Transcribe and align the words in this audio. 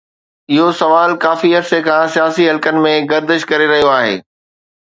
اهو 0.53 0.67
سوال 0.81 1.09
ڪافي 1.23 1.49
عرصي 1.59 1.79
کان 1.87 2.03
سياسي 2.15 2.43
حلقن 2.49 2.75
۾ 2.89 2.95
گردش 3.13 3.41
ڪري 3.53 3.67
رهيو 3.73 3.93
آهي. 3.99 4.15